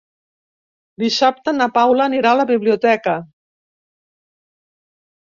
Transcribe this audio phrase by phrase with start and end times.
[1.01, 3.13] Dissabte na Paula anirà a la biblioteca.